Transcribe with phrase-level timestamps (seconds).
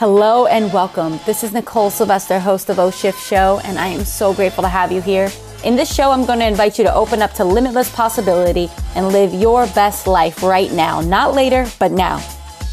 [0.00, 1.20] Hello and welcome.
[1.26, 4.68] This is Nicole Sylvester, host of O Shift Show, and I am so grateful to
[4.68, 5.28] have you here.
[5.62, 9.08] In this show, I'm going to invite you to open up to limitless possibility and
[9.08, 11.02] live your best life right now.
[11.02, 12.16] Not later, but now.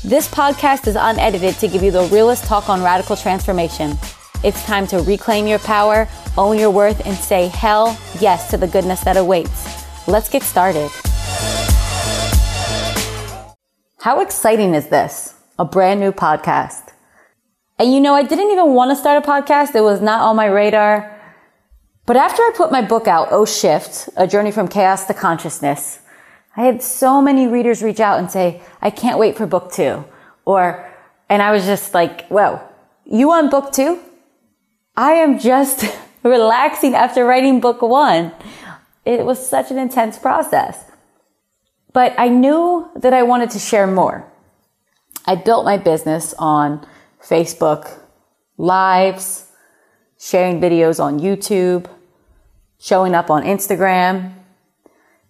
[0.06, 3.98] This podcast is unedited to give you the realest talk on radical transformation.
[4.42, 8.68] It's time to reclaim your power, own your worth, and say hell yes to the
[8.68, 9.86] goodness that awaits.
[10.08, 10.90] Let's get started.
[14.00, 15.36] How exciting is this?
[15.60, 16.87] A brand new podcast.
[17.80, 19.76] And you know, I didn't even want to start a podcast.
[19.76, 21.14] It was not on my radar.
[22.08, 26.00] But after I put my book out, Oh Shift, A Journey from Chaos to Consciousness,
[26.56, 30.06] I had so many readers reach out and say, I can't wait for book two.
[30.44, 30.90] Or,
[31.30, 32.62] and I was just like, whoa,
[33.06, 34.00] you want book two?
[34.96, 35.86] I am just
[36.24, 38.32] relaxing after writing book one.
[39.06, 40.84] It was such an intense process.
[41.94, 44.26] But I knew that I wanted to share more.
[45.26, 46.88] I built my business on
[47.28, 48.00] Facebook
[48.58, 49.52] lives,
[50.20, 51.88] sharing videos on YouTube,
[52.80, 54.34] showing up on Instagram,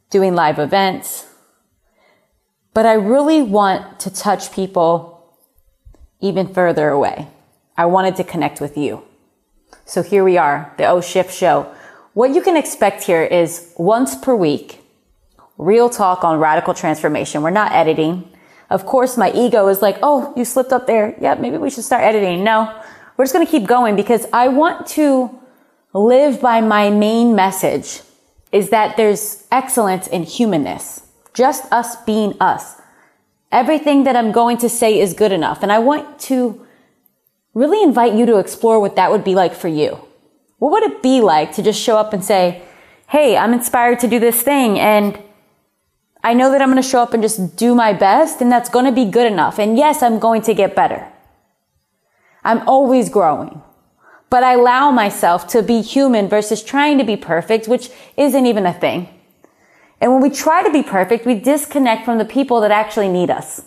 [0.09, 1.25] doing live events.
[2.73, 5.35] But I really want to touch people
[6.21, 7.27] even further away.
[7.75, 9.03] I wanted to connect with you.
[9.85, 11.73] So here we are, the oh O Shift Show.
[12.13, 14.81] What you can expect here is once per week,
[15.57, 17.41] real talk on radical transformation.
[17.41, 18.29] We're not editing.
[18.69, 21.15] Of course, my ego is like, oh, you slipped up there.
[21.21, 22.43] Yeah, maybe we should start editing.
[22.43, 22.73] No,
[23.15, 25.37] we're just going to keep going because I want to
[25.93, 28.01] live by my main message
[28.51, 31.01] is that there's excellence in humanness.
[31.33, 32.75] Just us being us.
[33.51, 35.63] Everything that I'm going to say is good enough.
[35.63, 36.65] And I want to
[37.53, 39.99] really invite you to explore what that would be like for you.
[40.59, 42.63] What would it be like to just show up and say,
[43.09, 45.17] Hey, I'm inspired to do this thing and
[46.27, 48.67] I know that I'm going to show up and just do my best and that's
[48.67, 49.57] going to be good enough.
[49.57, 51.07] And yes, I'm going to get better.
[52.43, 53.61] I'm always growing,
[54.29, 58.65] but I allow myself to be human versus trying to be perfect, which isn't even
[58.65, 59.07] a thing.
[60.01, 63.29] And when we try to be perfect, we disconnect from the people that actually need
[63.29, 63.61] us.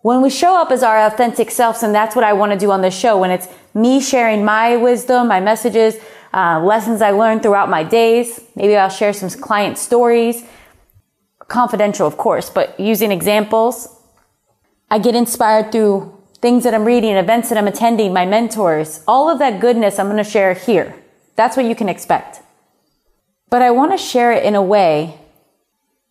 [0.00, 2.70] When we show up as our authentic selves, and that's what I want to do
[2.70, 5.96] on this show, when it's me sharing my wisdom, my messages,
[6.32, 10.44] uh, lessons I learned throughout my days, maybe I'll share some client stories,
[11.48, 13.88] confidential, of course, but using examples.
[14.90, 19.28] I get inspired through things that I'm reading, events that I'm attending, my mentors, all
[19.28, 20.94] of that goodness I'm going to share here.
[21.36, 22.40] That's what you can expect.
[23.50, 25.18] But I want to share it in a way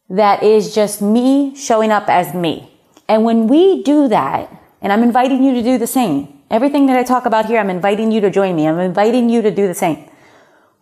[0.09, 2.71] that is just me showing up as me.
[3.07, 6.97] And when we do that, and I'm inviting you to do the same, everything that
[6.97, 8.67] I talk about here, I'm inviting you to join me.
[8.67, 10.09] I'm inviting you to do the same.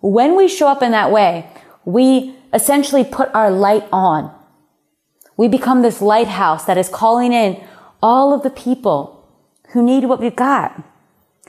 [0.01, 1.49] When we show up in that way,
[1.85, 4.34] we essentially put our light on.
[5.37, 7.61] We become this lighthouse that is calling in
[8.01, 9.27] all of the people
[9.69, 10.83] who need what we've got,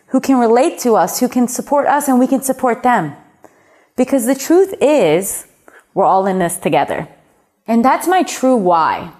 [0.08, 3.14] who can relate to us, who can support us, and we can support them.
[3.96, 5.46] Because the truth is,
[5.94, 7.08] we're all in this together.
[7.66, 9.12] And that's my true why.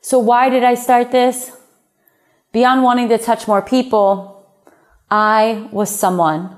[0.00, 1.52] So why did I start this?
[2.52, 4.46] Beyond wanting to touch more people,
[5.10, 6.56] I was someone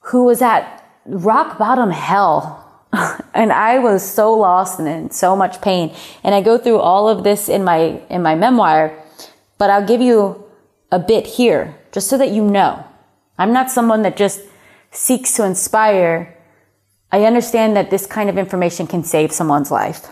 [0.00, 2.69] who was at rock bottom hell
[3.34, 5.94] and I was so lost and in so much pain.
[6.24, 8.96] And I go through all of this in my, in my memoir,
[9.58, 10.44] but I'll give you
[10.90, 12.84] a bit here just so that you know.
[13.38, 14.40] I'm not someone that just
[14.90, 16.36] seeks to inspire.
[17.12, 20.08] I understand that this kind of information can save someone's life.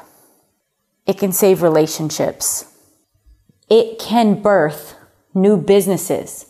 [1.07, 2.73] It can save relationships.
[3.69, 4.95] It can birth
[5.35, 6.47] new businesses.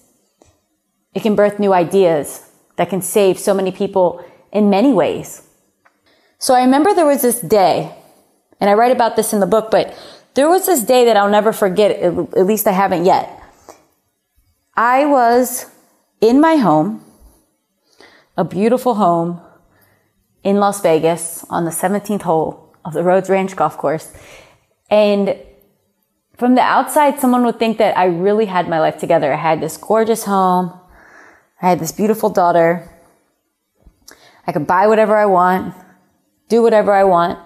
[1.14, 5.47] It can birth new ideas that can save so many people in many ways.
[6.38, 7.92] So I remember there was this day,
[8.60, 9.92] and I write about this in the book, but
[10.34, 13.42] there was this day that I'll never forget, at least I haven't yet.
[14.76, 15.66] I was
[16.20, 17.04] in my home,
[18.36, 19.40] a beautiful home
[20.44, 24.12] in Las Vegas on the 17th hole of the Rhodes Ranch golf course.
[24.90, 25.36] And
[26.36, 29.32] from the outside, someone would think that I really had my life together.
[29.32, 30.72] I had this gorgeous home.
[31.60, 32.88] I had this beautiful daughter.
[34.46, 35.74] I could buy whatever I want
[36.48, 37.38] do whatever I want.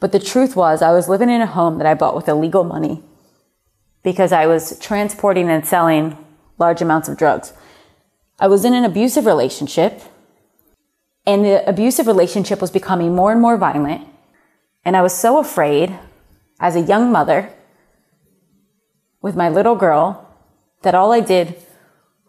[0.00, 2.64] But the truth was, I was living in a home that I bought with illegal
[2.64, 3.02] money
[4.02, 6.16] because I was transporting and selling
[6.58, 7.52] large amounts of drugs.
[8.40, 10.02] I was in an abusive relationship,
[11.24, 14.08] and the abusive relationship was becoming more and more violent.
[14.84, 15.96] And I was so afraid
[16.58, 17.52] as a young mother
[19.20, 20.28] with my little girl
[20.82, 21.56] that all I did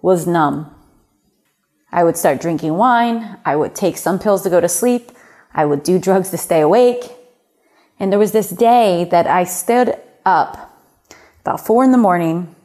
[0.01, 0.69] was numb.
[1.91, 3.37] I would start drinking wine.
[3.45, 5.11] I would take some pills to go to sleep.
[5.53, 7.03] I would do drugs to stay awake.
[7.99, 9.95] And there was this day that I stood
[10.25, 10.81] up
[11.41, 12.55] about four in the morning.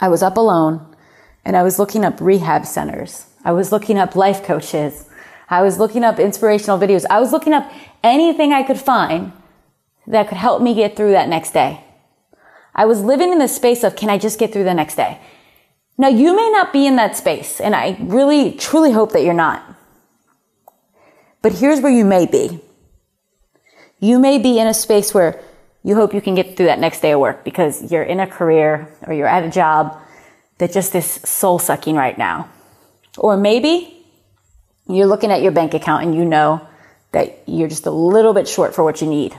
[0.00, 0.96] I was up alone
[1.44, 3.26] and I was looking up rehab centers.
[3.44, 5.08] I was looking up life coaches.
[5.48, 7.04] I was looking up inspirational videos.
[7.08, 7.70] I was looking up
[8.02, 9.32] anything I could find
[10.06, 11.84] that could help me get through that next day.
[12.74, 15.20] I was living in the space of, can I just get through the next day?
[15.96, 19.34] Now you may not be in that space and I really truly hope that you're
[19.34, 19.67] not.
[21.42, 22.60] But here's where you may be.
[24.00, 25.40] You may be in a space where
[25.82, 28.26] you hope you can get through that next day of work because you're in a
[28.26, 29.96] career or you're at a job
[30.58, 32.48] that just is soul sucking right now.
[33.16, 34.04] Or maybe
[34.88, 36.66] you're looking at your bank account and you know
[37.12, 39.38] that you're just a little bit short for what you need.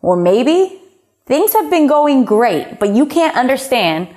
[0.00, 0.80] Or maybe
[1.26, 4.08] things have been going great, but you can't understand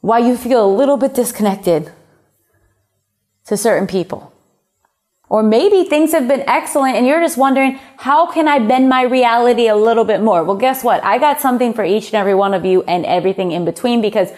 [0.00, 1.92] why you feel a little bit disconnected
[3.46, 4.32] to certain people.
[5.30, 9.02] Or maybe things have been excellent and you're just wondering, how can I bend my
[9.02, 10.42] reality a little bit more?
[10.42, 11.04] Well, guess what?
[11.04, 14.30] I got something for each and every one of you and everything in between because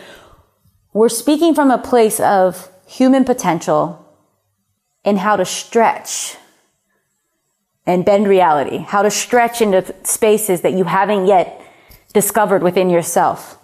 [0.93, 4.05] we're speaking from a place of human potential
[5.05, 6.37] and how to stretch
[7.87, 11.61] and bend reality, how to stretch into spaces that you haven't yet
[12.13, 13.60] discovered within yourself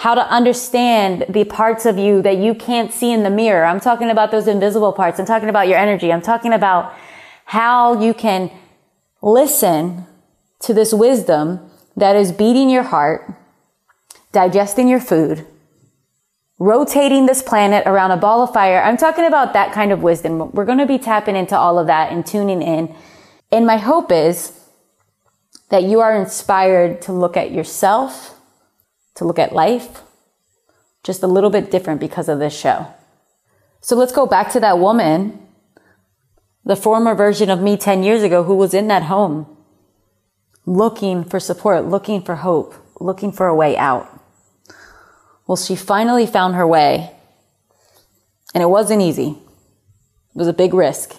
[0.00, 3.66] how to understand the parts of you that you can't see in the mirror.
[3.66, 5.20] I'm talking about those invisible parts.
[5.20, 6.10] I'm talking about your energy.
[6.10, 6.94] I'm talking about
[7.44, 8.50] how you can
[9.20, 10.06] listen
[10.60, 13.30] to this wisdom that is beating your heart,
[14.32, 15.46] digesting your food,
[16.58, 18.82] rotating this planet around a ball of fire.
[18.82, 20.50] I'm talking about that kind of wisdom.
[20.52, 22.94] We're going to be tapping into all of that and tuning in.
[23.52, 24.58] And my hope is
[25.68, 28.39] that you are inspired to look at yourself
[29.20, 30.00] to look at life
[31.04, 32.86] just a little bit different because of this show.
[33.82, 35.46] So let's go back to that woman,
[36.64, 39.46] the former version of me 10 years ago who was in that home
[40.64, 44.08] looking for support, looking for hope, looking for a way out.
[45.46, 47.12] Well, she finally found her way
[48.54, 49.36] and it wasn't easy.
[50.34, 51.14] It was a big risk.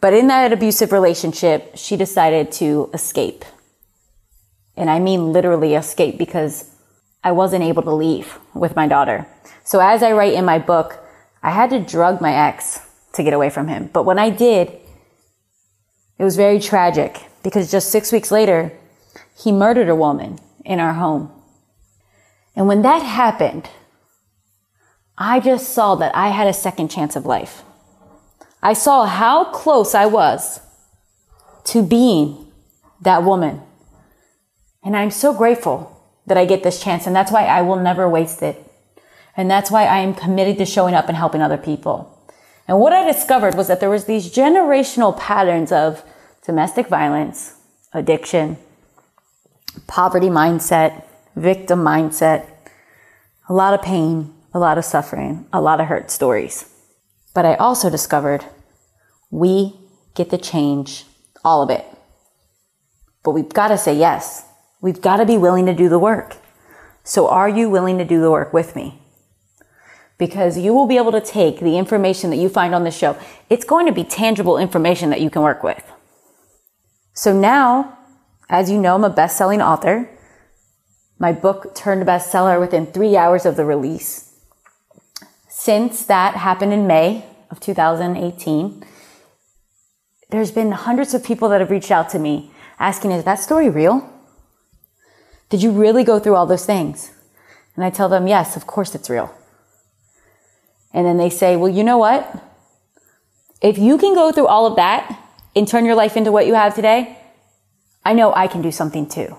[0.00, 3.44] But in that abusive relationship, she decided to escape.
[4.74, 6.77] And I mean literally escape because
[7.28, 9.26] I wasn't able to leave with my daughter.
[9.62, 10.98] So as I write in my book,
[11.42, 12.80] I had to drug my ex
[13.12, 13.90] to get away from him.
[13.92, 14.70] But when I did,
[16.18, 18.72] it was very tragic because just six weeks later,
[19.36, 21.30] he murdered a woman in our home.
[22.56, 23.68] And when that happened,
[25.18, 27.62] I just saw that I had a second chance of life.
[28.62, 30.60] I saw how close I was
[31.64, 32.50] to being
[33.02, 33.60] that woman.
[34.82, 35.97] And I'm so grateful
[36.28, 37.06] that I get this chance.
[37.06, 38.64] And that's why I will never waste it.
[39.36, 42.14] And that's why I am committed to showing up and helping other people.
[42.66, 46.04] And what I discovered was that there was these generational patterns of
[46.44, 47.54] domestic violence,
[47.92, 48.58] addiction,
[49.86, 51.04] poverty mindset,
[51.34, 52.46] victim mindset,
[53.48, 56.68] a lot of pain, a lot of suffering, a lot of hurt stories.
[57.34, 58.44] But I also discovered
[59.30, 59.74] we
[60.14, 61.04] get to change
[61.44, 61.86] all of it.
[63.22, 64.44] But we've got to say yes.
[64.80, 66.36] We've got to be willing to do the work.
[67.02, 69.02] So are you willing to do the work with me?
[70.18, 73.16] Because you will be able to take the information that you find on this show.
[73.48, 75.82] It's going to be tangible information that you can work with.
[77.12, 77.98] So now,
[78.48, 80.08] as you know, I'm a best-selling author.
[81.18, 84.34] My book turned bestseller within three hours of the release.
[85.48, 88.84] Since that happened in May of 2018,
[90.30, 93.68] there's been hundreds of people that have reached out to me asking, is that story
[93.68, 94.17] real?
[95.48, 97.12] Did you really go through all those things?
[97.74, 99.34] And I tell them, yes, of course it's real.
[100.92, 102.44] And then they say, well, you know what?
[103.60, 105.18] If you can go through all of that
[105.54, 107.18] and turn your life into what you have today,
[108.04, 109.36] I know I can do something too.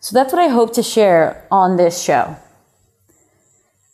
[0.00, 2.36] So that's what I hope to share on this show.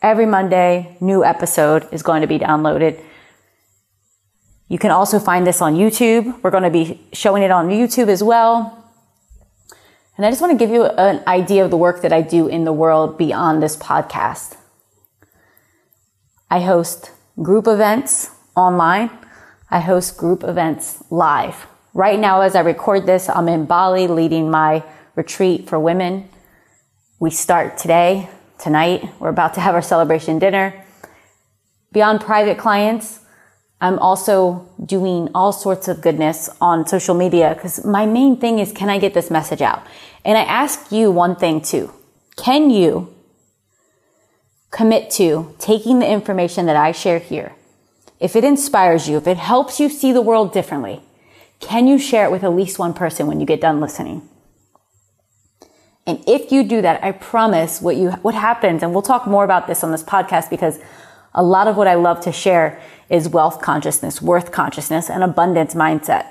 [0.02, 3.04] Every Monday, new episode is going to be downloaded.
[4.68, 6.42] You can also find this on YouTube.
[6.42, 8.79] We're going to be showing it on YouTube as well.
[10.16, 12.46] And I just want to give you an idea of the work that I do
[12.46, 14.56] in the world beyond this podcast.
[16.50, 19.10] I host group events online.
[19.70, 21.66] I host group events live.
[21.94, 24.82] Right now, as I record this, I'm in Bali leading my
[25.14, 26.28] retreat for women.
[27.18, 29.08] We start today, tonight.
[29.20, 30.84] We're about to have our celebration dinner.
[31.92, 33.19] Beyond private clients,
[33.80, 38.72] I'm also doing all sorts of goodness on social media because my main thing is
[38.72, 39.86] can I get this message out?
[40.24, 41.92] And I ask you one thing too.
[42.36, 43.14] Can you
[44.70, 47.52] commit to taking the information that I share here?
[48.18, 51.00] If it inspires you, if it helps you see the world differently,
[51.58, 54.28] can you share it with at least one person when you get done listening?
[56.06, 59.44] And if you do that, I promise what you, what happens, and we'll talk more
[59.44, 60.78] about this on this podcast because
[61.34, 65.74] a lot of what I love to share is wealth consciousness, worth consciousness, and abundance
[65.74, 66.26] mindset.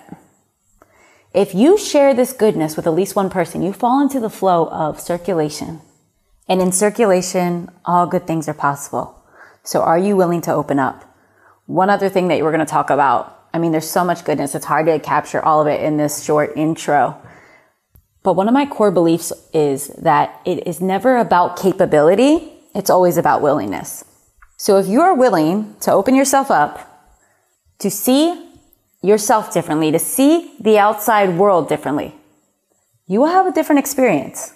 [1.34, 4.68] If you share this goodness with at least one person, you fall into the flow
[4.70, 5.82] of circulation.
[6.48, 9.24] And in circulation, all good things are possible.
[9.63, 11.06] So are you willing to open up?
[11.68, 13.48] One other thing that we're going to talk about.
[13.53, 14.56] I mean, there's so much goodness.
[14.56, 17.22] It's hard to capture all of it in this short intro.
[18.24, 22.51] But one of my core beliefs is that it is never about capability.
[22.74, 24.03] It's always about willingness.
[24.60, 26.86] So if you are willing to open yourself up
[27.80, 28.46] to see
[29.01, 32.13] yourself differently, to see the outside world differently,
[33.08, 34.54] you will have a different experience.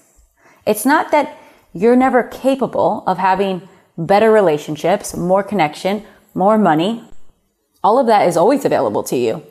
[0.68, 1.38] It's not that
[1.72, 3.62] you're never capable of having
[3.98, 7.02] better relationships, more connection, more money.
[7.82, 9.42] All of that is always available to you.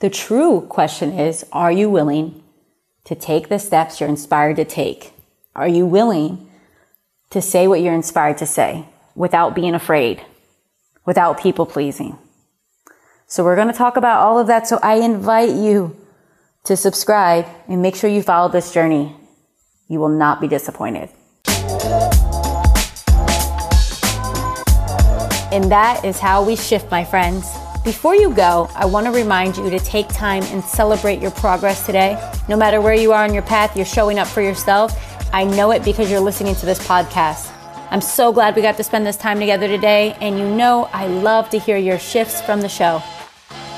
[0.00, 2.42] The true question is, are you willing
[3.04, 5.12] to take the steps you're inspired to take?
[5.54, 6.50] Are you willing
[7.30, 8.84] to say what you're inspired to say
[9.18, 10.24] without being afraid,
[11.04, 12.16] without people pleasing?
[13.26, 14.66] So we're going to talk about all of that.
[14.66, 15.96] So I invite you
[16.64, 19.14] to subscribe and make sure you follow this journey.
[19.88, 21.10] You will not be disappointed.
[25.50, 27.50] And that is how we shift, my friends.
[27.84, 31.84] Before you go, I want to remind you to take time and celebrate your progress
[31.84, 32.16] today.
[32.48, 34.92] No matter where you are on your path, you're showing up for yourself.
[35.32, 37.57] I know it because you're listening to this podcast.
[37.90, 41.06] I'm so glad we got to spend this time together today, and you know I
[41.06, 43.02] love to hear your shifts from the show.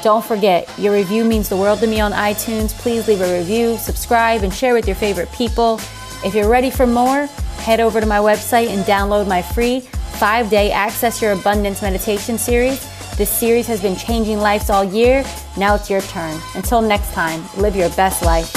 [0.02, 2.72] Don't forget, your review means the world to me on iTunes.
[2.72, 5.80] Please leave a review, subscribe, and share with your favorite people.
[6.24, 7.26] If you're ready for more,
[7.58, 9.80] head over to my website and download my free
[10.18, 12.80] five day Access Your Abundance meditation series.
[13.16, 15.24] This series has been changing lives all year.
[15.56, 16.40] Now it's your turn.
[16.54, 18.50] Until next time, live your best life.